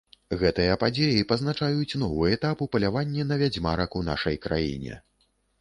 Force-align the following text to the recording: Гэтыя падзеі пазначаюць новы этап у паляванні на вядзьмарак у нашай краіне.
Гэтыя 0.43 0.77
падзеі 0.83 1.25
пазначаюць 1.31 1.97
новы 2.05 2.31
этап 2.37 2.65
у 2.67 2.71
паляванні 2.77 3.29
на 3.33 3.39
вядзьмарак 3.45 4.01
у 4.03 4.05
нашай 4.11 4.45
краіне. 4.49 4.99